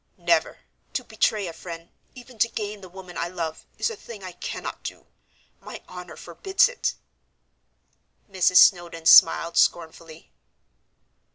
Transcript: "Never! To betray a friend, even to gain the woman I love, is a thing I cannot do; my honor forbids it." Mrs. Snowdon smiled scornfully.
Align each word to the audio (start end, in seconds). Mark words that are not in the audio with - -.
"Never! 0.17 0.61
To 0.93 1.03
betray 1.03 1.45
a 1.45 1.53
friend, 1.53 1.91
even 2.15 2.39
to 2.39 2.47
gain 2.49 2.81
the 2.81 2.89
woman 2.89 3.19
I 3.19 3.27
love, 3.27 3.67
is 3.77 3.91
a 3.91 3.95
thing 3.95 4.23
I 4.23 4.31
cannot 4.31 4.81
do; 4.81 5.05
my 5.59 5.83
honor 5.87 6.17
forbids 6.17 6.67
it." 6.67 6.95
Mrs. 8.27 8.55
Snowdon 8.57 9.05
smiled 9.05 9.57
scornfully. 9.57 10.31